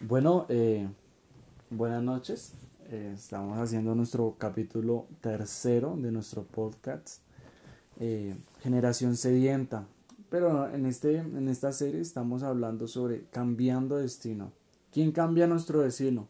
Bueno, 0.00 0.44
eh, 0.50 0.86
buenas 1.70 2.02
noches. 2.02 2.52
Eh, 2.90 3.12
estamos 3.16 3.58
haciendo 3.58 3.94
nuestro 3.94 4.36
capítulo 4.38 5.06
tercero 5.22 5.96
de 5.96 6.12
nuestro 6.12 6.44
podcast, 6.44 7.22
eh, 7.98 8.36
Generación 8.60 9.16
Sedienta. 9.16 9.86
Pero 10.28 10.68
en, 10.68 10.84
este, 10.84 11.16
en 11.16 11.48
esta 11.48 11.72
serie 11.72 12.02
estamos 12.02 12.42
hablando 12.42 12.86
sobre 12.88 13.24
cambiando 13.30 13.96
destino. 13.96 14.52
¿Quién 14.92 15.12
cambia 15.12 15.46
nuestro 15.46 15.80
destino? 15.80 16.28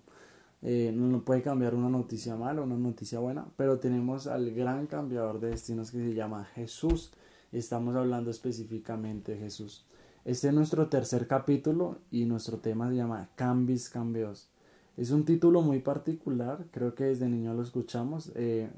no 0.62 1.22
puede 1.22 1.42
cambiar 1.42 1.76
una 1.76 1.88
noticia 1.88 2.34
mala, 2.34 2.62
una 2.62 2.76
noticia 2.76 3.20
buena, 3.20 3.46
pero 3.56 3.78
tenemos 3.78 4.26
al 4.26 4.50
gran 4.52 4.88
cambiador 4.88 5.38
de 5.38 5.50
destinos 5.50 5.92
que 5.92 5.98
se 5.98 6.14
llama 6.14 6.44
Jesús. 6.54 7.12
Estamos 7.52 7.94
hablando 7.94 8.30
específicamente 8.30 9.32
de 9.32 9.38
Jesús. 9.38 9.86
Este 10.26 10.48
es 10.48 10.54
nuestro 10.54 10.88
tercer 10.88 11.28
capítulo 11.28 11.98
y 12.10 12.24
nuestro 12.24 12.58
tema 12.58 12.88
se 12.88 12.96
llama 12.96 13.28
Cambis 13.36 13.88
Cambios. 13.88 14.48
Es 14.96 15.12
un 15.12 15.24
título 15.24 15.62
muy 15.62 15.78
particular, 15.78 16.66
creo 16.72 16.96
que 16.96 17.04
desde 17.04 17.28
niño 17.28 17.54
lo 17.54 17.62
escuchamos, 17.62 18.32
eh, 18.34 18.68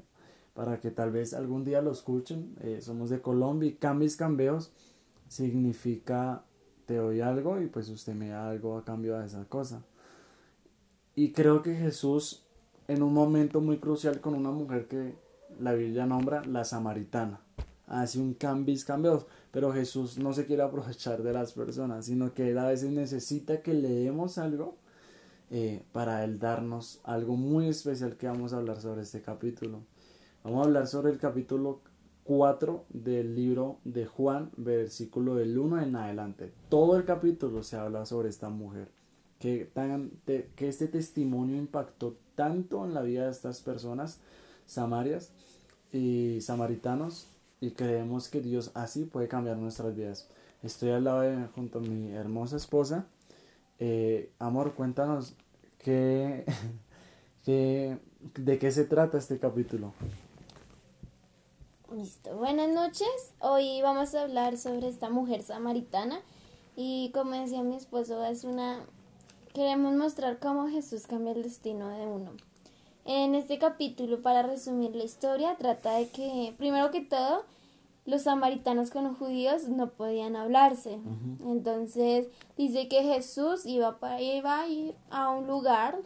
para 0.53 0.79
que 0.79 0.91
tal 0.91 1.09
vez 1.09 1.33
algún 1.33 1.65
día 1.65 1.81
lo 1.81 1.91
escuchen. 1.91 2.55
Eh, 2.61 2.81
somos 2.81 3.09
de 3.09 3.23
Colombia 3.23 3.67
y 3.67 3.73
Cambis 3.73 4.15
Cambios 4.15 4.71
significa 5.27 6.43
te 6.85 6.97
doy 6.97 7.21
algo 7.21 7.59
y 7.59 7.65
pues 7.65 7.89
usted 7.89 8.13
me 8.13 8.29
da 8.29 8.47
algo 8.47 8.77
a 8.77 8.85
cambio 8.85 9.17
de 9.17 9.25
esa 9.25 9.43
cosa. 9.45 9.81
Y 11.15 11.31
creo 11.31 11.63
que 11.63 11.73
Jesús 11.73 12.43
en 12.87 13.01
un 13.01 13.15
momento 13.15 13.59
muy 13.59 13.79
crucial 13.79 14.21
con 14.21 14.35
una 14.35 14.51
mujer 14.51 14.87
que 14.87 15.15
la 15.59 15.73
Biblia 15.73 16.05
nombra 16.05 16.45
la 16.45 16.63
samaritana 16.63 17.41
hace 17.89 18.19
un 18.19 18.35
cambis 18.35 18.85
cambios, 18.85 19.25
pero 19.51 19.73
Jesús 19.73 20.17
no 20.19 20.31
se 20.33 20.45
quiere 20.45 20.61
aprovechar 20.61 21.23
de 21.23 21.33
las 21.33 21.53
personas, 21.53 22.05
sino 22.05 22.33
que 22.33 22.51
él 22.51 22.57
a 22.59 22.67
veces 22.67 22.91
necesita 22.91 23.61
que 23.61 23.73
le 23.73 23.89
demos 23.89 24.37
algo 24.37 24.77
eh, 25.49 25.81
para 25.91 26.23
él 26.23 26.37
darnos 26.39 27.01
algo 27.03 27.35
muy 27.35 27.67
especial 27.67 28.15
que 28.15 28.27
vamos 28.27 28.53
a 28.53 28.57
hablar 28.57 28.79
sobre 28.79 29.01
este 29.01 29.21
capítulo. 29.21 29.79
Vamos 30.43 30.61
a 30.61 30.67
hablar 30.67 30.87
sobre 30.87 31.11
el 31.11 31.17
capítulo 31.17 31.81
4 32.25 32.85
del 32.89 33.35
libro 33.35 33.79
de 33.83 34.05
Juan, 34.05 34.51
versículo 34.55 35.33
del 35.35 35.57
1 35.57 35.81
en 35.81 35.95
adelante. 35.95 36.53
Todo 36.69 36.95
el 36.95 37.05
capítulo 37.05 37.63
se 37.63 37.75
habla 37.75 38.05
sobre 38.05 38.29
esta 38.29 38.49
mujer. 38.49 38.87
Que, 39.39 39.65
tan, 39.73 40.11
que 40.25 40.67
este 40.67 40.87
testimonio 40.87 41.55
impactó 41.55 42.17
tanto 42.35 42.85
en 42.85 42.93
la 42.93 43.01
vida 43.01 43.25
de 43.25 43.31
estas 43.31 43.61
personas, 43.61 44.19
samarias 44.65 45.31
y 45.91 46.39
samaritanos, 46.41 47.27
y 47.61 47.71
creemos 47.71 48.29
que 48.29 48.41
Dios 48.41 48.71
así 48.73 49.05
puede 49.05 49.27
cambiar 49.27 49.57
nuestras 49.57 49.95
vidas. 49.95 50.27
Estoy 50.63 50.91
al 50.91 51.03
lado 51.03 51.21
de, 51.21 51.47
junto 51.55 51.79
a 51.79 51.81
mi 51.81 52.11
hermosa 52.11 52.57
esposa. 52.57 53.05
Eh, 53.79 54.31
amor, 54.39 54.73
cuéntanos 54.73 55.35
qué, 55.83 56.45
de 57.45 58.59
qué 58.59 58.71
se 58.71 58.85
trata 58.85 59.17
este 59.17 59.39
capítulo. 59.39 59.93
Listo, 61.95 62.35
buenas 62.37 62.69
noches. 62.69 63.33
Hoy 63.39 63.81
vamos 63.81 64.13
a 64.13 64.21
hablar 64.21 64.57
sobre 64.57 64.89
esta 64.89 65.09
mujer 65.09 65.41
samaritana 65.41 66.21
y 66.75 67.11
como 67.13 67.31
decía 67.31 67.63
mi 67.63 67.75
esposo, 67.75 68.23
es 68.25 68.43
una... 68.43 68.85
Queremos 69.53 69.95
mostrar 69.95 70.37
cómo 70.39 70.69
Jesús 70.69 71.07
cambia 71.07 71.33
el 71.33 71.41
destino 71.41 71.89
de 71.89 72.05
uno. 72.05 72.31
En 73.05 73.33
este 73.35 73.57
capítulo, 73.57 74.21
para 74.21 74.43
resumir 74.43 74.95
la 74.95 75.03
historia, 75.03 75.55
trata 75.57 75.93
de 75.93 76.09
que, 76.09 76.53
primero 76.57 76.91
que 76.91 77.01
todo, 77.01 77.43
los 78.05 78.23
samaritanos 78.23 78.89
con 78.89 79.03
los 79.03 79.17
judíos 79.17 79.67
no 79.67 79.89
podían 79.91 80.35
hablarse. 80.35 80.99
Entonces 81.45 82.27
dice 82.57 82.87
que 82.87 83.03
Jesús 83.03 83.65
iba, 83.65 83.99
para, 83.99 84.21
iba 84.21 84.61
a 84.61 84.67
ir 84.67 84.95
a 85.09 85.29
un 85.29 85.47
lugar 85.47 85.99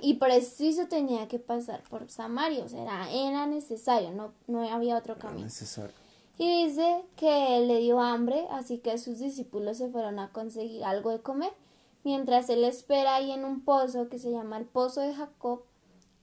y 0.00 0.14
preciso 0.14 0.86
tenía 0.88 1.26
que 1.28 1.38
pasar 1.38 1.82
por 1.88 2.10
Samaria, 2.10 2.64
o 2.64 2.68
sea, 2.68 3.10
era, 3.10 3.46
necesario, 3.46 4.12
no, 4.12 4.32
no 4.46 4.68
había 4.68 4.96
otro 4.96 5.18
camino. 5.18 5.44
Necesario. 5.44 5.94
Y 6.38 6.66
dice 6.66 7.02
que 7.16 7.60
le 7.60 7.78
dio 7.78 8.00
hambre, 8.00 8.46
así 8.50 8.78
que 8.78 8.98
sus 8.98 9.18
discípulos 9.18 9.78
se 9.78 9.88
fueron 9.88 10.18
a 10.18 10.30
conseguir 10.32 10.84
algo 10.84 11.10
de 11.10 11.20
comer, 11.20 11.52
mientras 12.04 12.50
él 12.50 12.62
espera 12.64 13.14
ahí 13.14 13.32
en 13.32 13.44
un 13.44 13.62
pozo 13.62 14.10
que 14.10 14.18
se 14.18 14.30
llama 14.30 14.58
el 14.58 14.66
Pozo 14.66 15.00
de 15.00 15.14
Jacob, 15.14 15.62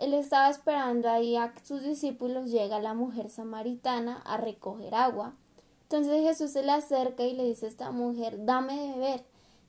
él 0.03 0.13
estaba 0.13 0.49
esperando 0.49 1.09
ahí 1.09 1.37
a 1.37 1.53
sus 1.63 1.81
discípulos, 1.81 2.51
llega 2.51 2.79
la 2.79 2.93
mujer 2.93 3.29
samaritana 3.29 4.21
a 4.25 4.35
recoger 4.35 4.93
agua. 4.95 5.33
Entonces 5.83 6.23
Jesús 6.23 6.51
se 6.51 6.63
le 6.63 6.73
acerca 6.73 7.23
y 7.23 7.33
le 7.33 7.45
dice 7.45 7.67
a 7.67 7.69
esta 7.69 7.91
mujer, 7.91 8.45
dame 8.45 8.77
de 8.77 8.91
beber. 8.93 9.23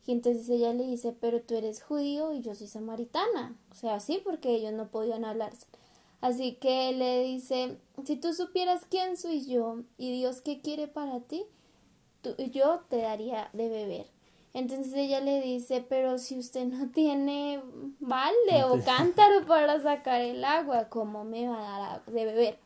Y 0.06 0.12
entonces 0.12 0.48
ella 0.48 0.72
le 0.72 0.84
dice, 0.84 1.14
pero 1.18 1.40
tú 1.40 1.54
eres 1.54 1.82
judío 1.82 2.32
y 2.32 2.40
yo 2.40 2.54
soy 2.54 2.66
samaritana. 2.66 3.56
O 3.70 3.74
sea, 3.74 4.00
sí, 4.00 4.20
porque 4.24 4.54
ellos 4.54 4.72
no 4.72 4.88
podían 4.88 5.24
hablarse. 5.24 5.66
Así 6.20 6.54
que 6.54 6.92
le 6.92 7.22
dice, 7.22 7.78
si 8.04 8.16
tú 8.16 8.34
supieras 8.34 8.86
quién 8.90 9.16
soy 9.16 9.46
yo 9.46 9.82
y 9.98 10.10
Dios 10.10 10.40
qué 10.40 10.60
quiere 10.60 10.88
para 10.88 11.20
ti, 11.20 11.44
tú, 12.22 12.34
yo 12.50 12.80
te 12.88 13.02
daría 13.02 13.50
de 13.52 13.68
beber. 13.68 14.06
Entonces 14.54 14.94
ella 14.94 15.20
le 15.20 15.40
dice, 15.40 15.84
pero 15.86 16.16
si 16.18 16.38
usted 16.38 16.66
no 16.66 16.88
tiene 16.88 17.60
balde 17.98 18.62
o 18.64 18.80
cántaro 18.84 19.44
para 19.46 19.82
sacar 19.82 20.20
el 20.20 20.44
agua, 20.44 20.88
¿cómo 20.88 21.24
me 21.24 21.48
va 21.48 21.76
a 21.76 21.78
dar 21.80 22.04
de 22.06 22.24
beber? 22.24 22.58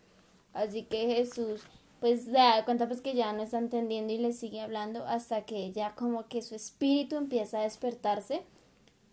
Así 0.52 0.82
que 0.82 1.06
Jesús 1.06 1.62
pues 2.00 2.26
le 2.26 2.38
da 2.38 2.64
cuenta 2.64 2.86
pues 2.86 3.00
que 3.00 3.14
ya 3.14 3.32
no 3.32 3.42
está 3.42 3.58
entendiendo 3.58 4.12
y 4.12 4.18
le 4.18 4.32
sigue 4.32 4.60
hablando 4.60 5.04
hasta 5.06 5.42
que 5.42 5.56
ella 5.56 5.94
como 5.96 6.28
que 6.28 6.42
su 6.42 6.54
espíritu 6.54 7.16
empieza 7.16 7.58
a 7.58 7.62
despertarse 7.62 8.42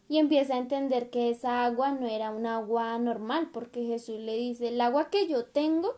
y 0.08 0.20
empieza 0.20 0.54
a 0.54 0.60
entender 0.60 1.10
que 1.10 1.30
esa 1.30 1.66
agua 1.66 1.94
no 1.94 2.08
era 2.08 2.30
un 2.30 2.46
agua 2.46 2.98
normal 3.00 3.50
porque 3.52 3.86
Jesús 3.86 4.20
le 4.20 4.36
dice, 4.36 4.68
el 4.68 4.82
agua 4.82 5.10
que 5.10 5.28
yo 5.28 5.46
tengo 5.46 5.96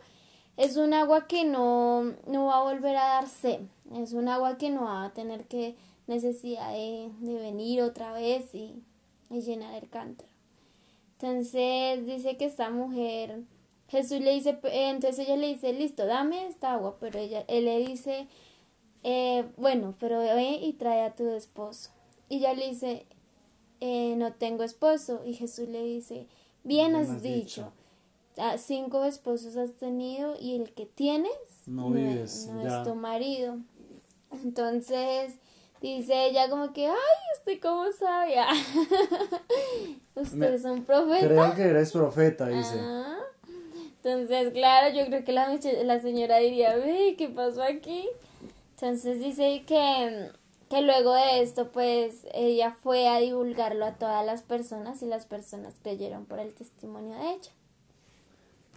es 0.55 0.77
un 0.77 0.93
agua 0.93 1.27
que 1.27 1.43
no, 1.43 2.13
no 2.27 2.45
va 2.45 2.59
a 2.59 2.63
volver 2.63 2.95
a 2.95 3.07
darse, 3.07 3.61
es 3.95 4.13
un 4.13 4.29
agua 4.29 4.57
que 4.57 4.69
no 4.69 4.85
va 4.85 5.05
a 5.05 5.13
tener 5.13 5.45
que 5.45 5.75
necesidad 6.07 6.71
de, 6.71 7.11
venir 7.21 7.81
otra 7.81 8.13
vez 8.13 8.53
y, 8.53 8.83
llenar 9.29 9.75
el 9.81 9.89
cántaro. 9.89 10.29
Entonces 11.19 12.05
dice 12.05 12.37
que 12.37 12.45
esta 12.45 12.69
mujer, 12.69 13.41
Jesús 13.89 14.21
le 14.21 14.33
dice, 14.33 14.57
entonces 14.63 15.27
ella 15.27 15.35
le 15.35 15.47
dice, 15.47 15.73
listo, 15.73 16.05
dame 16.05 16.47
esta 16.47 16.73
agua, 16.73 16.97
pero 16.99 17.19
ella, 17.19 17.43
él 17.47 17.65
le 17.65 17.85
dice, 17.85 18.27
eh, 19.03 19.45
bueno, 19.57 19.95
pero 19.99 20.19
ve 20.19 20.59
y 20.61 20.73
trae 20.73 21.01
a 21.03 21.15
tu 21.15 21.27
esposo. 21.29 21.91
Y 22.29 22.37
ella 22.37 22.53
le 22.53 22.69
dice, 22.69 23.05
eh, 23.79 24.15
no 24.17 24.33
tengo 24.33 24.63
esposo. 24.63 25.21
Y 25.25 25.33
Jesús 25.33 25.67
le 25.69 25.83
dice, 25.83 26.27
bien 26.63 26.95
has, 26.95 27.21
dicho. 27.21 27.71
Ah, 28.37 28.57
cinco 28.57 29.03
esposos 29.03 29.57
has 29.57 29.73
tenido 29.73 30.35
y 30.39 30.55
el 30.55 30.71
que 30.73 30.85
tienes 30.85 31.31
no, 31.65 31.95
es 31.97 32.47
tu 32.83 32.95
marido. 32.95 33.57
Entonces, 34.43 35.33
Dice 35.81 36.27
ella 36.27 36.49
como 36.49 36.73
que, 36.73 36.87
ay, 36.87 36.95
usted 37.37 37.59
cómo 37.61 37.85
sabía. 37.91 38.47
usted 40.15 40.53
es 40.53 40.65
un 40.65 40.83
profeta. 40.83 41.27
Creo 41.27 41.55
que 41.55 41.61
eres 41.61 41.91
profeta, 41.91 42.47
dice. 42.47 42.79
Entonces, 44.03 44.53
claro, 44.53 44.95
yo 44.95 45.05
creo 45.05 45.23
que 45.23 45.33
la, 45.33 45.59
la 45.83 45.99
señora 45.99 46.37
diría, 46.37 46.75
ve, 46.75 47.15
¿qué 47.17 47.29
pasó 47.29 47.61
aquí? 47.61 48.07
Entonces 48.75 49.19
dice 49.19 49.63
que, 49.67 50.31
que 50.69 50.81
luego 50.81 51.13
de 51.13 51.41
esto, 51.41 51.71
pues, 51.71 52.25
ella 52.33 52.75
fue 52.81 53.07
a 53.07 53.19
divulgarlo 53.19 53.85
a 53.85 53.95
todas 53.95 54.25
las 54.25 54.43
personas 54.43 55.01
y 55.01 55.07
las 55.07 55.25
personas 55.25 55.73
creyeron 55.81 56.25
por 56.25 56.39
el 56.39 56.53
testimonio 56.53 57.15
de 57.15 57.29
ella. 57.31 57.51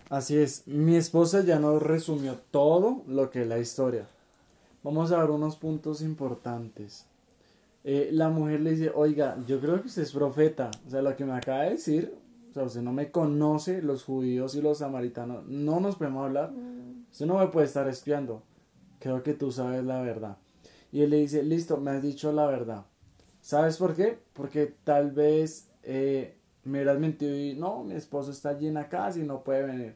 Así 0.08 0.36
es, 0.36 0.66
mi 0.66 0.96
esposa 0.96 1.44
ya 1.44 1.60
nos 1.60 1.80
resumió 1.80 2.36
todo 2.50 3.02
lo 3.06 3.30
que 3.30 3.42
es 3.42 3.46
la 3.46 3.58
historia. 3.58 4.08
Vamos 4.82 5.12
a 5.12 5.20
ver 5.20 5.30
unos 5.30 5.56
puntos 5.56 6.00
importantes. 6.00 7.06
Eh, 7.84 8.10
la 8.12 8.28
mujer 8.28 8.60
le 8.60 8.72
dice, 8.72 8.92
oiga, 8.94 9.36
yo 9.46 9.60
creo 9.60 9.80
que 9.80 9.88
usted 9.88 10.02
es 10.02 10.12
profeta. 10.12 10.70
O 10.86 10.90
sea, 10.90 11.02
lo 11.02 11.14
que 11.16 11.24
me 11.24 11.32
acaba 11.32 11.64
de 11.64 11.70
decir, 11.70 12.14
o 12.50 12.54
sea, 12.54 12.64
usted 12.64 12.82
no 12.82 12.92
me 12.92 13.10
conoce, 13.10 13.82
los 13.82 14.04
judíos 14.04 14.54
y 14.54 14.62
los 14.62 14.78
samaritanos, 14.78 15.46
no 15.46 15.80
nos 15.80 15.96
podemos 15.96 16.24
hablar. 16.24 16.52
Mm. 16.52 17.06
Usted 17.10 17.26
no 17.26 17.38
me 17.38 17.48
puede 17.48 17.66
estar 17.66 17.88
espiando. 17.88 18.42
Creo 18.98 19.22
que 19.22 19.34
tú 19.34 19.52
sabes 19.52 19.84
la 19.84 20.00
verdad. 20.02 20.36
Y 20.92 21.02
él 21.02 21.10
le 21.10 21.18
dice, 21.18 21.42
listo, 21.42 21.76
me 21.76 21.92
has 21.92 22.02
dicho 22.02 22.32
la 22.32 22.46
verdad. 22.46 22.84
¿Sabes 23.40 23.76
por 23.76 23.94
qué? 23.94 24.18
Porque 24.32 24.74
tal 24.84 25.12
vez 25.12 25.68
eh, 25.82 26.36
me 26.64 26.78
hubieras 26.78 26.98
mentido 26.98 27.36
y 27.36 27.54
no, 27.54 27.84
mi 27.84 27.94
esposo 27.94 28.30
está 28.30 28.50
allí 28.50 28.66
en 28.66 28.74
la 28.74 28.88
casa 28.88 29.18
y 29.18 29.22
no 29.22 29.42
puede 29.42 29.64
venir. 29.64 29.94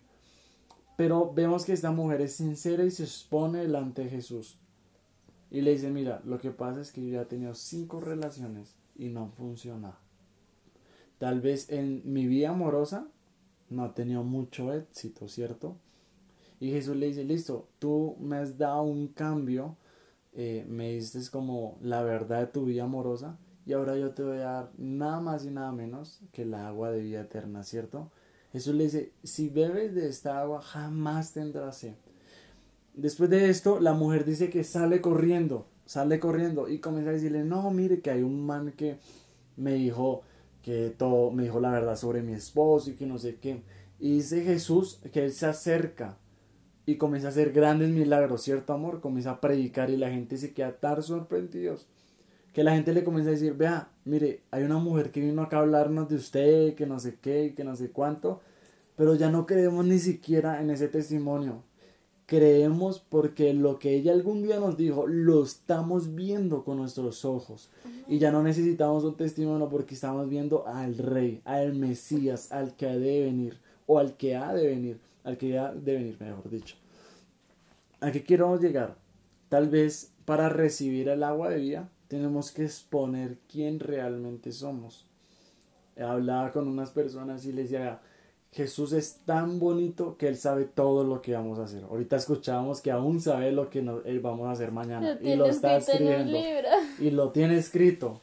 Pero 0.96 1.32
vemos 1.34 1.64
que 1.64 1.72
esta 1.72 1.90
mujer 1.90 2.20
es 2.20 2.34
sincera 2.34 2.84
y 2.84 2.90
se 2.90 3.02
expone 3.02 3.58
delante 3.60 4.04
de 4.04 4.10
Jesús. 4.10 4.58
Y 5.54 5.60
le 5.60 5.70
dice, 5.70 5.88
mira, 5.88 6.20
lo 6.24 6.40
que 6.40 6.50
pasa 6.50 6.80
es 6.80 6.90
que 6.90 7.00
yo 7.00 7.12
ya 7.12 7.22
he 7.22 7.26
tenido 7.26 7.54
cinco 7.54 8.00
relaciones 8.00 8.74
y 8.96 9.08
no 9.08 9.28
funciona. 9.28 9.96
Tal 11.18 11.40
vez 11.40 11.70
en 11.70 12.02
mi 12.04 12.26
vida 12.26 12.48
amorosa 12.50 13.06
no 13.70 13.84
ha 13.84 13.94
tenido 13.94 14.24
mucho 14.24 14.72
éxito, 14.72 15.28
¿cierto? 15.28 15.76
Y 16.58 16.72
Jesús 16.72 16.96
le 16.96 17.06
dice, 17.06 17.22
listo, 17.22 17.68
tú 17.78 18.16
me 18.18 18.38
has 18.38 18.58
dado 18.58 18.82
un 18.82 19.06
cambio, 19.06 19.76
eh, 20.32 20.66
me 20.68 20.94
dices 20.94 21.30
como 21.30 21.78
la 21.80 22.02
verdad 22.02 22.40
de 22.40 22.46
tu 22.48 22.64
vida 22.64 22.82
amorosa 22.82 23.38
y 23.64 23.74
ahora 23.74 23.96
yo 23.96 24.10
te 24.10 24.24
voy 24.24 24.38
a 24.38 24.50
dar 24.50 24.72
nada 24.76 25.20
más 25.20 25.44
y 25.44 25.52
nada 25.52 25.70
menos 25.70 26.18
que 26.32 26.42
el 26.42 26.54
agua 26.54 26.90
de 26.90 27.00
vida 27.00 27.20
eterna, 27.20 27.62
¿cierto? 27.62 28.10
Jesús 28.50 28.74
le 28.74 28.84
dice, 28.84 29.12
si 29.22 29.50
bebes 29.50 29.94
de 29.94 30.08
esta 30.08 30.40
agua 30.40 30.60
jamás 30.60 31.32
tendrás 31.32 31.76
sed. 31.78 31.94
Después 32.94 33.28
de 33.28 33.50
esto, 33.50 33.80
la 33.80 33.92
mujer 33.92 34.24
dice 34.24 34.50
que 34.50 34.62
sale 34.62 35.00
corriendo, 35.00 35.66
sale 35.84 36.20
corriendo 36.20 36.68
y 36.68 36.78
comienza 36.78 37.10
a 37.10 37.14
decirle, 37.14 37.42
no, 37.42 37.68
mire 37.72 38.00
que 38.00 38.10
hay 38.10 38.22
un 38.22 38.46
man 38.46 38.72
que 38.76 38.98
me 39.56 39.74
dijo 39.74 40.22
que 40.62 40.94
todo, 40.96 41.32
me 41.32 41.42
dijo 41.42 41.58
la 41.58 41.72
verdad 41.72 41.96
sobre 41.96 42.22
mi 42.22 42.34
esposo 42.34 42.90
y 42.90 42.94
que 42.94 43.06
no 43.06 43.18
sé 43.18 43.36
qué. 43.36 43.62
Y 43.98 44.14
dice 44.14 44.42
Jesús 44.42 45.00
que 45.12 45.24
él 45.24 45.32
se 45.32 45.46
acerca 45.46 46.18
y 46.86 46.94
comienza 46.94 47.28
a 47.28 47.30
hacer 47.30 47.52
grandes 47.52 47.90
milagros, 47.90 48.42
¿cierto 48.42 48.72
amor? 48.72 49.00
Comienza 49.00 49.32
a 49.32 49.40
predicar 49.40 49.90
y 49.90 49.96
la 49.96 50.10
gente 50.10 50.36
se 50.36 50.54
queda 50.54 50.76
tan 50.76 51.02
sorprendidos. 51.02 51.88
Que 52.52 52.62
la 52.62 52.74
gente 52.74 52.94
le 52.94 53.02
comienza 53.02 53.30
a 53.30 53.32
decir, 53.32 53.54
vea, 53.54 53.88
mire, 54.04 54.42
hay 54.52 54.62
una 54.62 54.78
mujer 54.78 55.10
que 55.10 55.20
vino 55.20 55.42
acá 55.42 55.56
a 55.56 55.60
hablarnos 55.60 56.08
de 56.08 56.14
usted, 56.14 56.74
que 56.76 56.86
no 56.86 57.00
sé 57.00 57.16
qué, 57.20 57.54
que 57.56 57.64
no 57.64 57.74
sé 57.74 57.90
cuánto, 57.90 58.40
pero 58.94 59.16
ya 59.16 59.32
no 59.32 59.46
creemos 59.46 59.84
ni 59.84 59.98
siquiera 59.98 60.62
en 60.62 60.70
ese 60.70 60.86
testimonio 60.86 61.64
creemos 62.26 63.00
porque 63.00 63.52
lo 63.52 63.78
que 63.78 63.94
ella 63.94 64.12
algún 64.12 64.42
día 64.42 64.58
nos 64.58 64.76
dijo 64.76 65.06
lo 65.06 65.42
estamos 65.42 66.14
viendo 66.14 66.64
con 66.64 66.78
nuestros 66.78 67.24
ojos 67.24 67.68
y 68.08 68.18
ya 68.18 68.30
no 68.30 68.42
necesitamos 68.42 69.04
un 69.04 69.16
testimonio 69.16 69.68
porque 69.68 69.94
estamos 69.94 70.28
viendo 70.28 70.66
al 70.66 70.96
rey, 70.96 71.42
al 71.44 71.74
Mesías, 71.74 72.50
al 72.52 72.74
que 72.76 72.86
ha 72.86 72.96
de 72.96 73.20
venir 73.24 73.58
o 73.86 73.98
al 73.98 74.16
que 74.16 74.36
ha 74.36 74.54
de 74.54 74.66
venir, 74.66 75.00
al 75.24 75.36
que 75.36 75.58
ha 75.58 75.72
de 75.72 75.94
venir, 75.94 76.16
mejor 76.20 76.48
dicho. 76.50 76.76
¿A 78.00 78.10
qué 78.10 78.22
queremos 78.24 78.60
llegar? 78.60 78.96
Tal 79.48 79.68
vez 79.68 80.12
para 80.24 80.48
recibir 80.48 81.08
el 81.08 81.22
agua 81.22 81.50
de 81.50 81.60
vida 81.60 81.88
tenemos 82.08 82.52
que 82.52 82.64
exponer 82.64 83.38
quién 83.50 83.80
realmente 83.80 84.52
somos. 84.52 85.06
Hablaba 85.98 86.52
con 86.52 86.68
unas 86.68 86.90
personas 86.90 87.44
y 87.44 87.52
les 87.52 87.70
decía, 87.70 88.00
Jesús 88.54 88.92
es 88.92 89.16
tan 89.24 89.58
bonito 89.58 90.16
que 90.16 90.28
Él 90.28 90.36
sabe 90.36 90.64
todo 90.64 91.02
lo 91.02 91.20
que 91.20 91.34
vamos 91.34 91.58
a 91.58 91.64
hacer. 91.64 91.82
Ahorita 91.82 92.14
escuchábamos 92.14 92.80
que 92.80 92.92
aún 92.92 93.20
sabe 93.20 93.50
lo 93.50 93.68
que 93.68 93.80
Él 93.80 94.20
vamos 94.20 94.46
a 94.46 94.52
hacer 94.52 94.70
mañana. 94.70 95.18
y 95.20 95.34
lo 95.34 95.46
está 95.46 95.76
escribiendo. 95.76 96.38
Y 97.00 97.10
lo 97.10 97.32
tiene 97.32 97.56
escrito. 97.56 98.20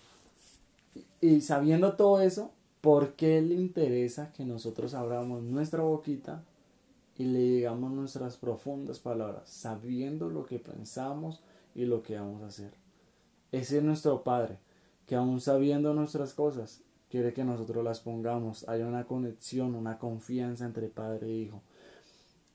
Y 1.19 1.41
sabiendo 1.41 1.97
todo 1.97 2.21
eso, 2.21 2.51
¿por 2.79 3.11
qué 3.15 3.41
le 3.41 3.55
interesa 3.55 4.31
que 4.31 4.45
nosotros 4.45 4.93
abramos 4.93 5.43
nuestra 5.43 5.81
boquita 5.83 6.45
y 7.17 7.25
le 7.25 7.39
digamos 7.39 7.91
nuestras 7.91 8.37
profundas 8.37 8.99
palabras, 8.99 9.49
sabiendo 9.49 10.29
lo 10.29 10.45
que 10.45 10.59
pensamos 10.59 11.41
y 11.75 11.83
lo 11.83 12.03
que 12.03 12.17
vamos 12.17 12.41
a 12.41 12.47
hacer? 12.47 12.71
Ese 13.51 13.79
es 13.79 13.83
nuestro 13.83 14.23
Padre, 14.23 14.59
que 15.07 15.15
aún 15.15 15.41
sabiendo 15.41 15.93
nuestras 15.93 16.33
cosas, 16.33 16.79
quiere 17.11 17.33
que 17.33 17.43
nosotros 17.43 17.83
las 17.83 17.99
pongamos. 17.99 18.67
Hay 18.69 18.81
una 18.81 19.03
conexión, 19.03 19.75
una 19.75 19.99
confianza 19.99 20.65
entre 20.65 20.87
padre 20.87 21.27
e 21.27 21.37
hijo. 21.37 21.61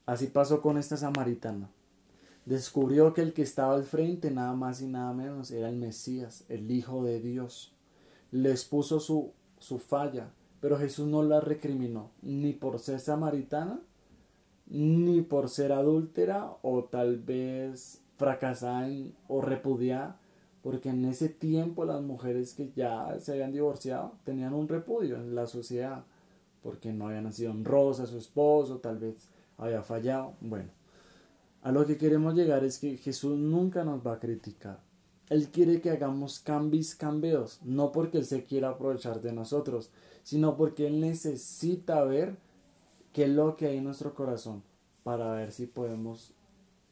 Así 0.07 0.29
pasó 0.29 0.63
con 0.63 0.79
esta 0.79 0.97
samaritana. 0.97 1.69
Descubrió 2.47 3.13
que 3.13 3.21
el 3.21 3.35
que 3.35 3.43
estaba 3.43 3.75
al 3.75 3.85
frente, 3.85 4.31
nada 4.31 4.55
más 4.55 4.81
y 4.81 4.87
nada 4.87 5.13
menos, 5.13 5.51
era 5.51 5.69
el 5.69 5.77
Mesías, 5.77 6.45
el 6.49 6.71
Hijo 6.71 7.05
de 7.05 7.21
Dios. 7.21 7.73
Le 8.31 8.51
expuso 8.51 8.99
su, 9.01 9.33
su 9.59 9.79
falla, 9.79 10.31
pero 10.61 10.79
Jesús 10.79 11.07
no 11.07 11.23
la 11.23 11.41
recriminó, 11.41 12.11
ni 12.23 12.53
por 12.53 12.79
ser 12.79 13.01
samaritana, 13.01 13.81
ni 14.69 15.23
por 15.23 15.49
ser 15.49 15.73
adúltera 15.73 16.53
o 16.63 16.85
tal 16.85 17.19
vez 17.19 18.01
fracasada 18.17 18.89
o 19.29 19.41
repudiada, 19.41 20.19
porque 20.67 20.89
en 20.89 21.05
ese 21.05 21.29
tiempo 21.29 21.85
las 21.85 22.03
mujeres 22.03 22.53
que 22.53 22.73
ya 22.75 23.21
se 23.21 23.31
habían 23.31 23.53
divorciado 23.53 24.15
tenían 24.25 24.53
un 24.53 24.67
repudio 24.67 25.15
en 25.15 25.33
la 25.33 25.47
sociedad, 25.47 26.03
porque 26.61 26.93
no 26.93 27.07
había 27.07 27.21
nacido 27.21 27.53
honrosa 27.53 28.05
su 28.05 28.19
esposo, 28.19 28.79
tal 28.79 28.99
vez 28.99 29.29
había 29.59 29.85
fallado. 29.85 30.33
Bueno, 30.41 30.69
a 31.63 31.71
lo 31.71 31.87
que 31.87 31.97
queremos 31.97 32.35
llegar 32.35 32.65
es 32.65 32.81
que 32.81 32.97
Jesús 32.97 33.39
nunca 33.39 33.85
nos 33.85 34.05
va 34.05 34.15
a 34.15 34.19
criticar. 34.19 34.81
Él 35.29 35.51
quiere 35.53 35.81
que 35.81 35.91
hagamos 35.91 36.41
cambios, 36.41 36.97
cambios, 36.97 37.61
no 37.63 37.93
porque 37.93 38.19
Él 38.19 38.25
se 38.25 38.43
quiera 38.43 38.71
aprovechar 38.71 39.21
de 39.21 39.33
nosotros, 39.33 39.91
sino 40.25 40.57
porque 40.57 40.89
Él 40.89 41.01
necesita 41.01 42.03
ver 42.03 42.35
qué 43.13 43.27
es 43.27 43.31
lo 43.31 43.55
que 43.55 43.67
hay 43.67 43.77
en 43.77 43.85
nuestro 43.85 44.17
corazón 44.17 44.65
para 45.05 45.31
ver 45.31 45.53
si 45.53 45.67
podemos 45.67 46.33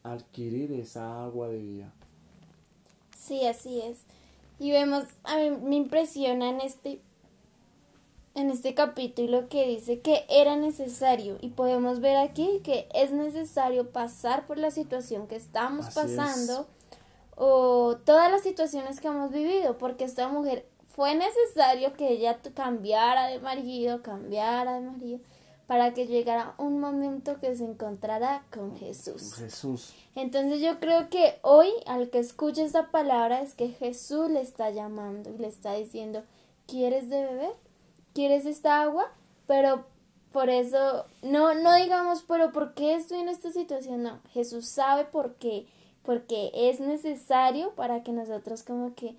adquirir 0.04 0.70
esa 0.74 1.24
agua 1.24 1.48
de 1.48 1.58
vida. 1.58 1.92
Sí, 3.24 3.46
así 3.46 3.80
es. 3.80 3.98
Y 4.58 4.70
vemos, 4.70 5.04
a 5.24 5.36
mí 5.36 5.50
me 5.50 5.76
impresiona 5.76 6.50
en 6.50 6.60
este, 6.60 7.00
en 8.34 8.50
este 8.50 8.74
capítulo 8.74 9.48
que 9.48 9.66
dice 9.66 10.00
que 10.00 10.24
era 10.28 10.56
necesario 10.56 11.38
y 11.40 11.48
podemos 11.48 12.00
ver 12.00 12.16
aquí 12.16 12.60
que 12.62 12.86
es 12.94 13.12
necesario 13.12 13.90
pasar 13.90 14.46
por 14.46 14.58
la 14.58 14.70
situación 14.70 15.26
que 15.26 15.36
estamos 15.36 15.94
pasando 15.94 16.66
o 17.36 17.96
todas 18.04 18.30
las 18.30 18.42
situaciones 18.42 19.00
que 19.00 19.08
hemos 19.08 19.32
vivido, 19.32 19.78
porque 19.78 20.04
esta 20.04 20.28
mujer 20.28 20.66
fue 20.94 21.14
necesario 21.14 21.94
que 21.94 22.10
ella 22.10 22.38
cambiara 22.54 23.26
de 23.26 23.40
marido, 23.40 24.02
cambiara 24.02 24.74
de 24.74 24.80
marido 24.82 25.20
para 25.66 25.94
que 25.94 26.06
llegara 26.06 26.54
un 26.58 26.78
momento 26.78 27.40
que 27.40 27.56
se 27.56 27.64
encontrara 27.64 28.44
con 28.52 28.76
Jesús. 28.76 29.34
Jesús. 29.34 29.94
Entonces 30.14 30.60
yo 30.60 30.78
creo 30.78 31.08
que 31.08 31.38
hoy 31.42 31.68
al 31.86 32.10
que 32.10 32.18
escuche 32.18 32.62
esta 32.62 32.90
palabra 32.90 33.40
es 33.40 33.54
que 33.54 33.68
Jesús 33.68 34.30
le 34.30 34.42
está 34.42 34.70
llamando 34.70 35.30
y 35.30 35.38
le 35.38 35.48
está 35.48 35.72
diciendo, 35.74 36.22
¿quieres 36.66 37.08
de 37.08 37.24
beber? 37.24 37.52
¿Quieres 38.12 38.44
esta 38.44 38.82
agua? 38.82 39.10
Pero 39.46 39.86
por 40.32 40.50
eso, 40.50 41.06
no, 41.22 41.54
no 41.54 41.74
digamos, 41.74 42.24
pero 42.26 42.52
¿por 42.52 42.74
qué 42.74 42.94
estoy 42.94 43.20
en 43.20 43.28
esta 43.28 43.50
situación? 43.50 44.02
No, 44.02 44.20
Jesús 44.32 44.66
sabe 44.66 45.04
por 45.04 45.34
qué, 45.36 45.66
porque 46.02 46.50
es 46.52 46.80
necesario 46.80 47.74
para 47.74 48.02
que 48.02 48.12
nosotros 48.12 48.62
como 48.62 48.94
que 48.94 49.16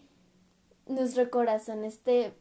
nuestro 0.87 1.29
corazón 1.31 1.83
esté 1.83 2.33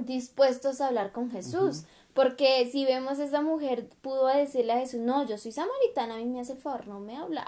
dispuestos 0.00 0.80
a 0.80 0.88
hablar 0.88 1.12
con 1.12 1.30
Jesús. 1.30 1.84
Porque 2.18 2.68
si 2.68 2.84
vemos 2.84 3.20
esa 3.20 3.42
mujer 3.42 3.88
pudo 4.00 4.26
decirle 4.26 4.72
a 4.72 4.78
Jesús, 4.80 4.98
no, 4.98 5.24
yo 5.24 5.38
soy 5.38 5.52
samaritana, 5.52 6.14
a 6.14 6.16
mí 6.16 6.24
me 6.24 6.40
hace 6.40 6.54
el 6.54 6.58
favor, 6.58 6.88
no 6.88 6.98
me 6.98 7.16
habla. 7.16 7.46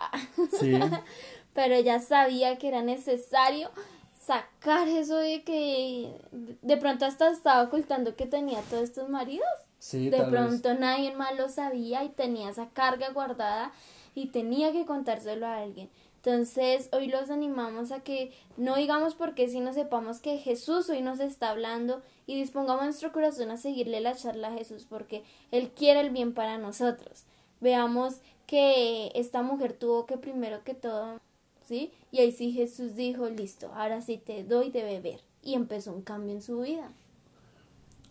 Sí. 0.60 0.78
Pero 1.54 1.74
ella 1.74 1.98
sabía 1.98 2.56
que 2.56 2.68
era 2.68 2.80
necesario 2.80 3.68
sacar 4.16 4.86
eso 4.86 5.16
de 5.16 5.42
que 5.42 6.16
de 6.62 6.76
pronto 6.76 7.04
hasta 7.04 7.32
estaba 7.32 7.64
ocultando 7.64 8.14
que 8.14 8.26
tenía 8.26 8.60
todos 8.70 8.84
estos 8.84 9.08
maridos. 9.08 9.48
Sí, 9.80 10.08
de 10.08 10.22
pronto 10.22 10.72
nadie 10.74 11.16
más 11.16 11.36
lo 11.36 11.48
sabía 11.48 12.04
y 12.04 12.10
tenía 12.10 12.50
esa 12.50 12.68
carga 12.68 13.10
guardada 13.10 13.72
y 14.14 14.28
tenía 14.28 14.70
que 14.70 14.86
contárselo 14.86 15.48
a 15.48 15.56
alguien. 15.56 15.90
Entonces, 16.22 16.90
hoy 16.92 17.06
los 17.06 17.30
animamos 17.30 17.92
a 17.92 18.00
que 18.00 18.30
no 18.58 18.76
digamos 18.76 19.14
porque 19.14 19.48
si 19.48 19.60
no 19.60 19.72
sepamos 19.72 20.20
que 20.20 20.36
Jesús 20.36 20.90
hoy 20.90 21.00
nos 21.00 21.18
está 21.18 21.48
hablando 21.48 22.02
y 22.26 22.38
dispongamos 22.38 22.84
nuestro 22.84 23.10
corazón 23.10 23.50
a 23.50 23.56
seguirle 23.56 24.02
la 24.02 24.14
charla 24.14 24.48
a 24.48 24.52
Jesús 24.52 24.86
porque 24.86 25.24
Él 25.50 25.70
quiere 25.70 26.00
el 26.00 26.10
bien 26.10 26.34
para 26.34 26.58
nosotros. 26.58 27.24
Veamos 27.62 28.16
que 28.46 29.12
esta 29.14 29.40
mujer 29.42 29.72
tuvo 29.72 30.04
que 30.04 30.18
primero 30.18 30.62
que 30.62 30.74
todo, 30.74 31.18
¿sí? 31.66 31.90
Y 32.12 32.18
ahí 32.18 32.32
sí 32.32 32.52
Jesús 32.52 32.96
dijo, 32.96 33.30
listo, 33.30 33.70
ahora 33.74 34.02
sí 34.02 34.18
te 34.18 34.44
doy 34.44 34.70
de 34.70 34.82
beber. 34.82 35.20
Y 35.42 35.54
empezó 35.54 35.90
un 35.90 36.02
cambio 36.02 36.34
en 36.34 36.42
su 36.42 36.60
vida. 36.60 36.92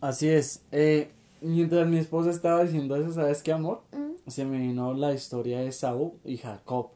Así 0.00 0.28
es. 0.28 0.62
Eh, 0.72 1.12
mientras 1.40 1.86
mi 1.86 1.98
esposa 1.98 2.30
estaba 2.30 2.64
diciendo 2.64 2.96
eso, 2.96 3.12
¿sabes 3.12 3.40
qué, 3.40 3.52
amor? 3.52 3.82
Mm. 3.92 4.28
Se 4.28 4.44
me 4.44 4.58
vino 4.58 4.94
la 4.94 5.14
historia 5.14 5.60
de 5.60 5.70
Saúl 5.70 6.14
y 6.24 6.38
Jacob 6.38 6.90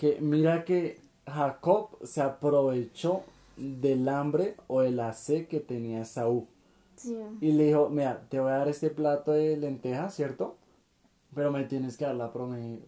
que 0.00 0.18
mira 0.18 0.64
que 0.64 0.98
Jacob 1.26 1.90
se 2.04 2.22
aprovechó 2.22 3.22
del 3.58 4.08
hambre 4.08 4.54
o 4.66 4.80
de 4.80 4.92
la 4.92 5.12
sed 5.12 5.46
que 5.46 5.60
tenía 5.60 6.06
Saúl. 6.06 6.46
Y 7.42 7.52
le 7.52 7.66
dijo, 7.66 7.90
mira, 7.90 8.26
te 8.30 8.40
voy 8.40 8.50
a 8.50 8.56
dar 8.56 8.68
este 8.68 8.88
plato 8.88 9.32
de 9.32 9.58
lentejas, 9.58 10.14
¿cierto? 10.14 10.56
Pero 11.34 11.52
me 11.52 11.64
tienes 11.64 11.98
que 11.98 12.06
dar 12.06 12.14
la 12.14 12.32
promesa 12.32 12.80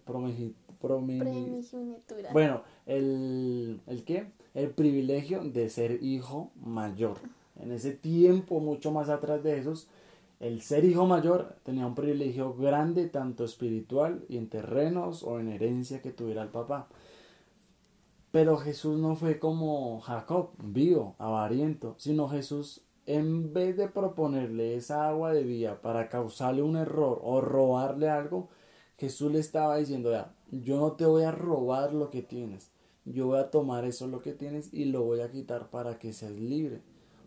Bueno, 2.32 2.62
el, 2.86 3.82
el 3.86 4.04
qué? 4.04 4.28
El 4.54 4.70
privilegio 4.70 5.44
de 5.44 5.68
ser 5.68 6.02
hijo 6.02 6.50
mayor. 6.64 7.18
En 7.60 7.72
ese 7.72 7.92
tiempo, 7.92 8.58
mucho 8.60 8.90
más 8.90 9.10
atrás 9.10 9.42
de 9.42 9.58
esos, 9.58 9.86
el 10.40 10.62
ser 10.62 10.86
hijo 10.86 11.04
mayor 11.04 11.56
tenía 11.62 11.86
un 11.86 11.94
privilegio 11.94 12.54
grande, 12.54 13.06
tanto 13.10 13.44
espiritual 13.44 14.24
y 14.30 14.38
en 14.38 14.48
terrenos 14.48 15.22
o 15.22 15.38
en 15.38 15.48
herencia 15.48 16.00
que 16.00 16.10
tuviera 16.10 16.42
el 16.42 16.48
papá. 16.48 16.88
Pero 18.32 18.56
Jesús 18.56 18.98
no 18.98 19.14
fue 19.14 19.38
como 19.38 20.00
Jacob, 20.00 20.52
vivo, 20.58 21.14
avariento, 21.18 21.94
sino 21.98 22.28
Jesús, 22.28 22.80
en 23.04 23.52
vez 23.52 23.76
de 23.76 23.88
proponerle 23.88 24.74
esa 24.74 25.06
agua 25.06 25.34
de 25.34 25.42
vida 25.42 25.82
para 25.82 26.08
causarle 26.08 26.62
un 26.62 26.76
error 26.76 27.20
o 27.22 27.42
robarle 27.42 28.08
algo, 28.08 28.48
Jesús 28.96 29.30
le 29.30 29.38
estaba 29.38 29.76
diciendo, 29.76 30.10
ya, 30.10 30.34
yo 30.50 30.78
no 30.78 30.92
te 30.92 31.04
voy 31.04 31.24
a 31.24 31.30
robar 31.30 31.92
lo 31.92 32.08
que 32.08 32.22
tienes, 32.22 32.70
yo 33.04 33.26
voy 33.26 33.38
a 33.38 33.50
tomar 33.50 33.84
eso 33.84 34.06
lo 34.06 34.22
que 34.22 34.32
tienes 34.32 34.72
y 34.72 34.86
lo 34.86 35.02
voy 35.02 35.20
a 35.20 35.30
quitar 35.30 35.68
para 35.68 35.98
que 35.98 36.14
seas 36.14 36.32
libre. 36.32 36.80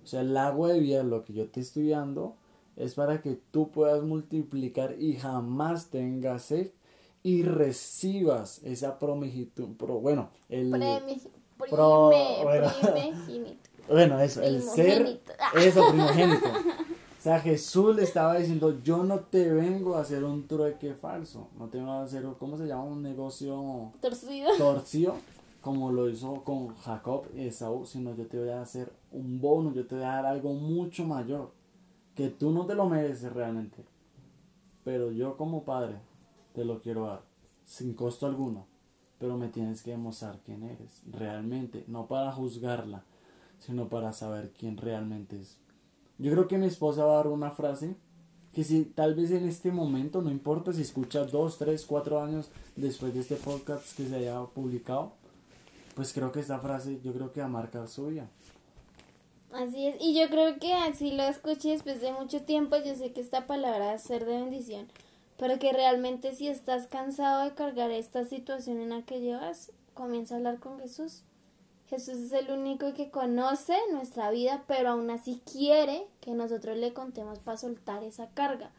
O 0.04 0.08
sea, 0.08 0.22
el 0.22 0.36
agua 0.36 0.70
de 0.70 0.80
vida, 0.80 1.04
lo 1.04 1.24
que 1.24 1.34
yo 1.34 1.50
te 1.50 1.60
estoy 1.60 1.90
dando, 1.90 2.36
es 2.78 2.96
para 2.96 3.22
que 3.22 3.40
tú 3.52 3.70
puedas 3.70 4.02
multiplicar 4.02 4.96
y 5.00 5.14
jamás 5.18 5.90
tengas 5.92 6.46
sed 6.46 6.72
y 7.26 7.42
recibas 7.42 8.62
esa 8.64 9.00
promigitud, 9.00 9.70
bueno, 10.00 10.30
el 10.48 10.70
pro, 11.58 12.12
bueno, 12.44 12.72
bueno, 13.90 14.20
eso, 14.20 14.44
el 14.44 14.62
ser, 14.62 15.22
eso, 15.56 15.88
primogénito. 15.90 16.46
O 17.18 17.28
sea, 17.28 17.40
Jesús 17.40 17.96
le 17.96 18.04
estaba 18.04 18.38
diciendo, 18.38 18.80
yo 18.84 19.04
no 19.04 19.22
te 19.22 19.52
vengo 19.52 19.96
a 19.96 20.02
hacer 20.02 20.24
un 20.24 20.46
trueque 20.46 20.94
falso, 20.94 21.48
no 21.58 21.68
te 21.68 21.80
vengo 21.80 21.94
a 21.94 22.04
hacer, 22.04 22.24
¿cómo 22.38 22.56
se 22.56 22.68
llama? 22.68 22.84
Un 22.84 23.02
negocio 23.02 23.92
torcido. 24.00 24.52
Torcido, 24.60 25.16
como 25.62 25.92
lo 25.92 26.08
hizo 26.08 26.44
con 26.44 26.76
Jacob 26.76 27.26
y 27.34 27.48
Esaú, 27.48 27.88
sino 27.88 28.14
yo 28.14 28.28
te 28.28 28.38
voy 28.38 28.50
a 28.50 28.62
hacer 28.62 28.94
un 29.12 29.42
bono, 29.42 29.74
yo 29.74 29.88
te 29.88 29.96
voy 29.96 30.04
a 30.04 30.10
dar 30.10 30.28
algo 30.28 30.54
mucho 30.54 31.04
mayor, 31.06 31.50
que 32.14 32.30
tú 32.30 32.52
no 32.52 32.68
te 32.68 32.76
lo 32.76 32.88
mereces 32.88 33.34
realmente, 33.34 33.84
pero 34.84 35.12
yo 35.12 35.36
como 35.38 35.64
padre 35.64 35.96
te 36.56 36.66
lo 36.66 36.80
quiero 36.80 37.08
dar, 37.08 37.22
sin 37.66 37.94
costo 37.94 38.26
alguno, 38.26 38.66
pero 39.20 39.38
me 39.38 39.50
tienes 39.50 39.84
que 39.84 39.92
demostrar 39.92 40.40
quién 40.46 40.64
eres, 40.64 41.02
realmente, 41.12 41.84
no 41.88 42.08
para 42.08 42.32
juzgarla, 42.32 43.04
sino 43.60 43.90
para 43.90 44.14
saber 44.14 44.52
quién 44.58 44.78
realmente 44.78 45.40
es. 45.40 45.60
Yo 46.18 46.32
creo 46.32 46.48
que 46.48 46.58
mi 46.58 46.68
esposa 46.68 47.04
va 47.04 47.14
a 47.14 47.18
dar 47.18 47.28
una 47.28 47.52
frase 47.52 47.98
que 48.54 48.64
si 48.64 48.86
tal 48.86 49.16
vez 49.16 49.32
en 49.32 49.48
este 49.50 49.70
momento, 49.70 50.22
no 50.22 50.32
importa 50.32 50.72
si 50.72 50.82
escucha 50.82 51.26
dos, 51.26 51.58
tres, 51.58 51.86
cuatro 51.86 52.22
años 52.22 52.50
después 52.78 53.14
de 53.14 53.20
este 53.20 53.36
podcast 53.36 53.96
que 53.98 54.08
se 54.08 54.16
haya 54.16 54.42
publicado, 54.46 55.12
pues 55.94 56.14
creo 56.14 56.32
que 56.32 56.40
esta 56.40 56.60
frase 56.60 57.02
yo 57.04 57.14
creo 57.14 57.34
que 57.34 57.42
va 57.42 57.48
a 57.48 57.50
marcar 57.50 57.90
su 57.90 58.08
vida. 58.08 58.30
Así 59.52 59.88
es, 59.88 59.96
y 60.00 60.18
yo 60.18 60.30
creo 60.30 60.58
que 60.60 60.74
así 60.74 61.12
lo 61.12 61.24
escuché 61.24 61.72
después 61.72 62.00
de 62.02 62.14
mucho 62.14 62.44
tiempo, 62.44 62.78
yo 62.78 62.96
sé 62.96 63.12
que 63.12 63.22
esta 63.22 63.46
palabra 63.46 63.88
va 63.88 63.94
a 63.94 64.00
ser 64.00 64.26
de 64.26 64.38
bendición, 64.38 64.88
pero 65.38 65.60
que 65.60 65.74
realmente 65.74 66.36
si 66.36 66.48
estás 66.48 66.88
cansado 66.88 67.44
de 67.44 67.54
cargar 67.54 67.92
esta 67.92 68.26
situación 68.26 68.80
en 68.82 68.90
la 68.90 69.02
que 69.04 69.22
llevas, 69.22 69.72
comienza 69.94 70.36
a 70.36 70.38
hablar 70.38 70.60
con 70.60 70.80
Jesús. 70.80 71.24
Jesús 71.88 72.16
es 72.16 72.32
el 72.32 72.50
único 72.52 72.94
que 72.94 73.12
conoce 73.12 73.76
nuestra 73.92 74.32
vida, 74.32 74.64
pero 74.68 74.90
aún 74.90 75.10
así 75.12 75.42
quiere 75.52 76.08
que 76.20 76.32
nosotros 76.32 76.78
le 76.78 76.94
contemos 76.94 77.40
para 77.40 77.58
soltar 77.58 78.04
esa 78.04 78.30
carga. 78.30 78.72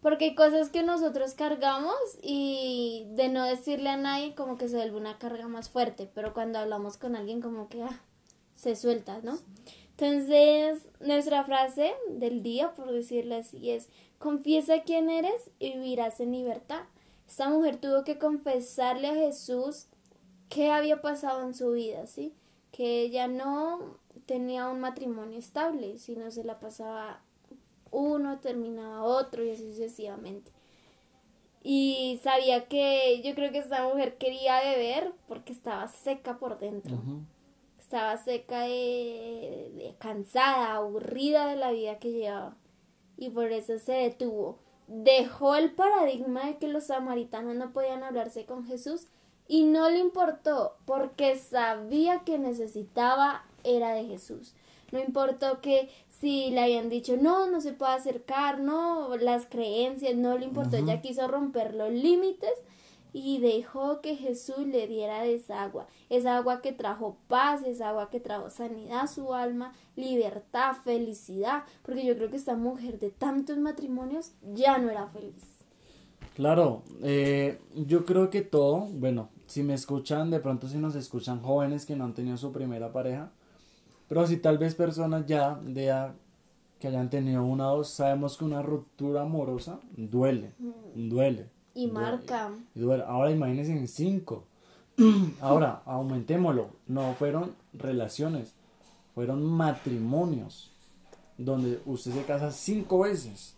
Porque 0.00 0.26
hay 0.26 0.34
cosas 0.36 0.68
que 0.68 0.84
nosotros 0.84 1.34
cargamos 1.34 1.96
y 2.22 3.08
de 3.16 3.28
no 3.28 3.44
decirle 3.44 3.90
a 3.90 3.96
nadie 3.96 4.36
como 4.36 4.56
que 4.56 4.68
se 4.68 4.76
vuelve 4.76 4.96
una 4.96 5.18
carga 5.18 5.48
más 5.48 5.68
fuerte, 5.68 6.08
pero 6.14 6.32
cuando 6.32 6.60
hablamos 6.60 6.96
con 6.98 7.16
alguien 7.16 7.40
como 7.40 7.68
que 7.68 7.82
ah, 7.82 8.00
se 8.54 8.76
suelta, 8.76 9.20
¿no? 9.24 9.38
Entonces, 10.00 10.88
nuestra 11.00 11.44
frase 11.44 11.92
del 12.08 12.42
día, 12.42 12.72
por 12.72 12.90
decirlo 12.90 13.36
así, 13.36 13.70
es, 13.70 13.90
confiesa 14.18 14.82
quién 14.82 15.10
eres 15.10 15.50
y 15.58 15.74
vivirás 15.74 16.20
en 16.20 16.32
libertad. 16.32 16.84
Esta 17.28 17.50
mujer 17.50 17.76
tuvo 17.76 18.02
que 18.02 18.18
confesarle 18.18 19.08
a 19.08 19.14
Jesús 19.14 19.88
qué 20.48 20.70
había 20.70 21.02
pasado 21.02 21.42
en 21.42 21.54
su 21.54 21.72
vida, 21.72 22.06
¿sí? 22.06 22.32
Que 22.72 23.02
ella 23.02 23.28
no 23.28 23.98
tenía 24.24 24.68
un 24.68 24.80
matrimonio 24.80 25.38
estable, 25.38 25.98
sino 25.98 26.30
se 26.30 26.44
la 26.44 26.60
pasaba 26.60 27.20
uno, 27.90 28.38
terminaba 28.38 29.02
otro 29.02 29.44
y 29.44 29.50
así 29.50 29.68
sucesivamente. 29.70 30.50
Y 31.62 32.20
sabía 32.22 32.68
que 32.68 33.20
yo 33.22 33.34
creo 33.34 33.52
que 33.52 33.58
esta 33.58 33.86
mujer 33.86 34.16
quería 34.16 34.62
beber 34.62 35.12
porque 35.28 35.52
estaba 35.52 35.86
seca 35.88 36.38
por 36.38 36.58
dentro. 36.58 36.98
Estaba 37.90 38.16
seca 38.18 38.60
de, 38.60 39.96
cansada, 39.98 40.76
aburrida 40.76 41.48
de 41.48 41.56
la 41.56 41.72
vida 41.72 41.98
que 41.98 42.12
llevaba. 42.12 42.54
Y 43.16 43.30
por 43.30 43.50
eso 43.50 43.80
se 43.80 43.94
detuvo. 43.94 44.60
Dejó 44.86 45.56
el 45.56 45.72
paradigma 45.72 46.46
de 46.46 46.58
que 46.58 46.68
los 46.68 46.86
samaritanos 46.86 47.56
no 47.56 47.72
podían 47.72 48.04
hablarse 48.04 48.46
con 48.46 48.64
Jesús 48.64 49.08
y 49.48 49.64
no 49.64 49.90
le 49.90 49.98
importó 49.98 50.76
porque 50.84 51.36
sabía 51.36 52.20
que 52.20 52.38
necesitaba 52.38 53.44
era 53.64 53.92
de 53.92 54.04
Jesús. 54.04 54.54
No 54.92 55.00
importó 55.00 55.60
que 55.60 55.90
si 56.20 56.50
le 56.50 56.60
habían 56.60 56.90
dicho 56.90 57.16
no, 57.16 57.50
no 57.50 57.60
se 57.60 57.72
puede 57.72 57.94
acercar, 57.94 58.60
no, 58.60 59.16
las 59.16 59.46
creencias, 59.46 60.14
no 60.14 60.38
le 60.38 60.44
importó, 60.44 60.76
ella 60.76 61.02
quiso 61.02 61.26
romper 61.26 61.74
los 61.74 61.90
límites 61.90 62.54
y 63.12 63.40
dejó 63.40 64.00
que 64.00 64.16
Jesús 64.16 64.66
le 64.66 64.86
diera 64.86 65.22
de 65.22 65.34
esa 65.34 65.62
agua, 65.62 65.86
esa 66.08 66.36
agua 66.36 66.60
que 66.60 66.72
trajo 66.72 67.16
paz, 67.28 67.62
esa 67.64 67.90
agua 67.90 68.10
que 68.10 68.20
trajo 68.20 68.50
sanidad 68.50 69.00
a 69.00 69.06
su 69.06 69.34
alma, 69.34 69.72
libertad, 69.96 70.76
felicidad, 70.84 71.64
porque 71.82 72.04
yo 72.04 72.16
creo 72.16 72.30
que 72.30 72.36
esta 72.36 72.56
mujer 72.56 72.98
de 72.98 73.10
tantos 73.10 73.58
matrimonios 73.58 74.32
ya 74.54 74.78
no 74.78 74.90
era 74.90 75.06
feliz. 75.06 75.60
Claro, 76.34 76.82
eh, 77.02 77.60
yo 77.74 78.04
creo 78.04 78.30
que 78.30 78.42
todo, 78.42 78.86
bueno, 78.92 79.28
si 79.46 79.62
me 79.62 79.74
escuchan, 79.74 80.30
de 80.30 80.40
pronto 80.40 80.68
si 80.68 80.78
nos 80.78 80.94
escuchan 80.94 81.42
jóvenes 81.42 81.84
que 81.84 81.96
no 81.96 82.04
han 82.04 82.14
tenido 82.14 82.36
su 82.36 82.52
primera 82.52 82.92
pareja, 82.92 83.32
pero 84.08 84.26
si 84.26 84.36
tal 84.38 84.58
vez 84.58 84.74
personas 84.74 85.26
ya 85.26 85.56
de 85.56 86.12
que 86.78 86.88
hayan 86.88 87.10
tenido 87.10 87.44
una 87.44 87.72
o 87.72 87.78
dos, 87.78 87.90
sabemos 87.90 88.36
que 88.36 88.44
una 88.44 88.62
ruptura 88.62 89.22
amorosa 89.22 89.80
duele, 89.96 90.54
mm. 90.58 91.08
duele. 91.08 91.50
Y 91.74 91.86
marca. 91.86 92.50
Y. 92.74 92.84
Ahora 93.06 93.30
imagínense 93.30 93.72
en 93.72 93.88
cinco. 93.88 94.44
Ahora, 95.40 95.82
aumentémoslo. 95.86 96.70
No 96.86 97.14
fueron 97.14 97.54
relaciones, 97.72 98.54
fueron 99.14 99.44
matrimonios 99.44 100.72
donde 101.38 101.80
usted 101.86 102.12
se 102.12 102.24
casa 102.24 102.52
cinco 102.52 103.00
veces. 103.00 103.56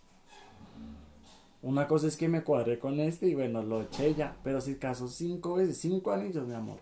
Una 1.63 1.87
cosa 1.87 2.09
es 2.09 2.17
que 2.17 2.29
me 2.29 2.43
cuadré 2.43 2.79
con 2.79 2.99
este 3.01 3.29
y 3.29 3.35
bueno, 3.35 3.63
lo 3.63 3.83
eché 3.83 4.15
ya, 4.15 4.37
pero 4.43 4.61
si 4.61 4.77
casó 4.77 5.09
cinco 5.09 5.55
veces, 5.55 5.79
cinco 5.79 6.11
anillos, 6.11 6.47
mi 6.47 6.55
amor. 6.55 6.81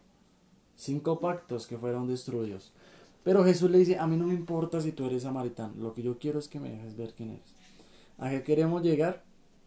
Cinco 0.77 1.21
pactos 1.21 1.67
que 1.67 1.77
fueron 1.77 2.09
destruidos. 2.09 2.73
Pero 3.23 3.45
Jesús 3.45 3.71
le 3.71 3.79
dice, 3.79 3.99
a 3.99 4.07
mí 4.07 4.17
no 4.17 4.27
me 4.27 4.35
importa 4.35 4.81
si 4.81 4.93
tú 4.93 5.05
eres 5.05 5.25
samaritano, 5.25 5.75
lo 5.77 5.93
que 5.93 6.03
yo 6.03 6.19
quiero 6.19 6.39
es 6.39 6.49
que 6.49 6.61
me 6.61 6.71
dejes 6.71 6.97
ver 6.97 7.13
quién 7.15 7.31
eres. 7.31 7.55
¿A 8.17 8.31
qué 8.31 8.43
queremos 8.43 8.83
llegar? 8.83 9.23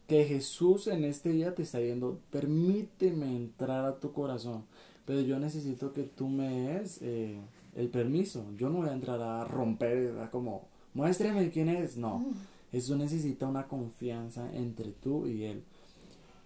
Que 0.07 0.25
Jesús 0.25 0.88
en 0.88 1.05
este 1.05 1.29
día 1.29 1.55
te 1.55 1.63
está 1.63 1.79
diciendo, 1.79 2.19
permíteme 2.29 3.36
entrar 3.36 3.86
a 3.86 4.00
tu 4.00 4.12
corazón, 4.12 4.65
pero 5.05 5.22
yo 5.22 5.39
necesito 5.39 5.93
que 5.93 6.03
tú 6.03 6.27
me 6.27 6.50
des 6.50 7.00
eh, 7.01 7.39
el 7.75 7.89
permiso. 7.89 8.45
Yo 8.57 8.69
no 8.69 8.79
voy 8.79 8.89
a 8.89 8.93
entrar 8.93 9.22
a 9.22 9.45
romper, 9.45 10.19
a 10.19 10.29
como, 10.29 10.67
muéstreme 10.93 11.50
quién 11.50 11.69
es. 11.69 11.98
No, 11.98 12.25
Jesús 12.72 12.98
necesita 12.98 13.48
una 13.48 13.67
confianza 13.67 14.53
entre 14.53 14.91
tú 14.91 15.27
y 15.27 15.45
Él. 15.45 15.63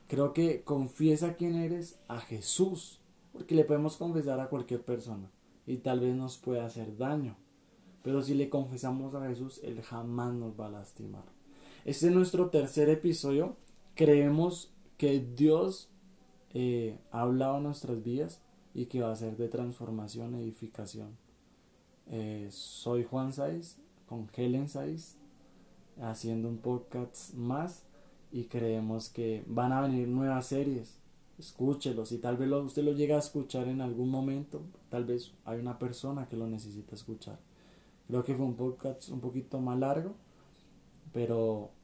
Creo 0.07 0.33
que 0.33 0.61
confiesa 0.61 1.35
quién 1.35 1.55
eres 1.55 1.99
a 2.07 2.19
Jesús, 2.19 2.99
porque 3.33 3.55
le 3.55 3.65
podemos 3.65 3.97
confesar 3.97 4.39
a 4.39 4.49
cualquier 4.49 4.81
persona 4.81 5.29
y 5.65 5.77
tal 5.77 5.99
vez 5.99 6.15
nos 6.15 6.37
pueda 6.37 6.65
hacer 6.65 6.97
daño. 6.97 7.35
Pero 8.03 8.21
si 8.21 8.33
le 8.33 8.49
confesamos 8.49 9.13
a 9.15 9.27
Jesús, 9.27 9.59
Él 9.63 9.81
jamás 9.81 10.33
nos 10.33 10.57
va 10.57 10.67
a 10.67 10.71
lastimar. 10.71 11.36
Este 11.87 12.07
es 12.07 12.13
nuestro 12.13 12.49
tercer 12.49 12.89
episodio. 12.89 13.55
Creemos 13.95 14.73
que 14.97 15.21
Dios 15.21 15.87
eh, 16.53 16.99
ha 17.11 17.21
hablado 17.21 17.61
nuestras 17.61 18.03
vidas 18.03 18.41
y 18.73 18.87
que 18.87 18.99
va 18.99 19.13
a 19.13 19.15
ser 19.15 19.37
de 19.37 19.47
transformación, 19.47 20.35
edificación. 20.35 21.17
Eh, 22.07 22.49
soy 22.51 23.05
Juan 23.05 23.31
Saiz 23.31 23.77
con 24.05 24.29
Helen 24.35 24.67
Saiz 24.67 25.15
haciendo 26.01 26.49
un 26.49 26.57
podcast 26.57 27.33
más 27.35 27.83
y 28.33 28.47
creemos 28.47 29.07
que 29.07 29.45
van 29.47 29.71
a 29.71 29.79
venir 29.79 30.09
nuevas 30.09 30.47
series 30.47 30.99
escúchelos 31.39 32.11
y 32.11 32.17
tal 32.17 32.35
vez 32.35 32.51
usted 32.51 32.83
lo 32.83 32.91
llega 32.91 33.15
a 33.15 33.19
escuchar 33.19 33.69
en 33.69 33.79
algún 33.79 34.09
momento, 34.09 34.61
tal 34.89 35.05
vez 35.05 35.31
hay 35.45 35.61
una 35.61 35.79
persona 35.79 36.27
que 36.27 36.35
lo 36.35 36.47
necesita 36.47 36.95
escuchar. 36.95 37.39
Creo 38.09 38.25
que 38.25 38.35
fue 38.35 38.45
un 38.45 38.55
podcast 38.55 39.07
un 39.07 39.21
poquito 39.21 39.61
más 39.61 39.79
largo, 39.79 40.15
pero 41.13 41.76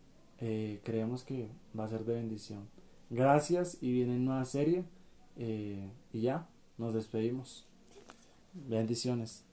eh, 0.45 0.81
creemos 0.83 1.23
que 1.23 1.47
va 1.77 1.85
a 1.85 1.87
ser 1.87 2.03
de 2.03 2.15
bendición. 2.15 2.67
Gracias 3.09 3.77
y 3.79 3.93
viene 3.93 4.19
nueva 4.19 4.43
serie 4.43 4.83
eh, 5.37 5.89
y 6.11 6.19
ya, 6.19 6.49
nos 6.77 6.93
despedimos. 6.93 7.65
Bendiciones. 8.53 9.45